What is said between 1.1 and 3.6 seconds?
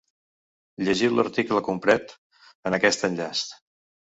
l’article complet en aquest enllaç.